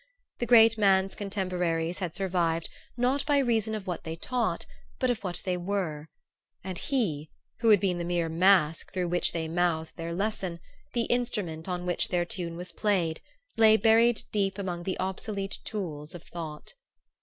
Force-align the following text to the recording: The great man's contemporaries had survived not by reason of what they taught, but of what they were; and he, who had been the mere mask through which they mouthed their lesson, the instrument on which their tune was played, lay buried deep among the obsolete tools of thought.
The 0.39 0.47
great 0.47 0.79
man's 0.79 1.13
contemporaries 1.13 1.99
had 1.99 2.15
survived 2.15 2.69
not 2.97 3.23
by 3.27 3.37
reason 3.37 3.75
of 3.75 3.85
what 3.85 4.03
they 4.03 4.15
taught, 4.15 4.65
but 4.97 5.11
of 5.11 5.23
what 5.23 5.43
they 5.45 5.55
were; 5.55 6.09
and 6.63 6.75
he, 6.79 7.29
who 7.59 7.69
had 7.69 7.79
been 7.79 7.99
the 7.99 8.03
mere 8.03 8.27
mask 8.27 8.93
through 8.93 9.09
which 9.09 9.31
they 9.31 9.47
mouthed 9.47 9.95
their 9.97 10.15
lesson, 10.15 10.59
the 10.93 11.03
instrument 11.03 11.69
on 11.69 11.85
which 11.85 12.07
their 12.07 12.25
tune 12.25 12.57
was 12.57 12.71
played, 12.71 13.21
lay 13.57 13.77
buried 13.77 14.23
deep 14.31 14.57
among 14.57 14.81
the 14.85 14.99
obsolete 14.99 15.59
tools 15.63 16.15
of 16.15 16.23
thought. 16.23 16.73